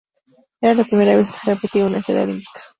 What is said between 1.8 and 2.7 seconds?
una sede Olímpica.